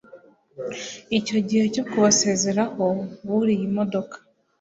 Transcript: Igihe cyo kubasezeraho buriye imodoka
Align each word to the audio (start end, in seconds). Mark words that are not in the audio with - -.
Igihe 1.17 1.65
cyo 1.73 1.83
kubasezeraho 1.89 2.85
buriye 3.25 3.63
imodoka 3.69 4.15